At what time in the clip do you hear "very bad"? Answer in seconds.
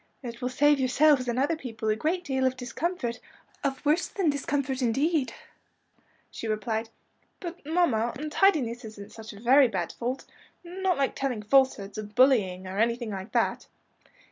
9.39-9.91